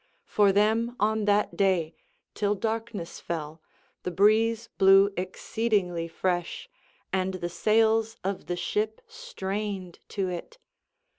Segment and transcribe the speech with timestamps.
[0.25, 1.93] For them on that day,
[2.33, 3.61] till darkness fell,
[4.01, 6.67] the breeze blew exceedingly fresh,
[7.13, 10.57] and the sails of the ship strained to it.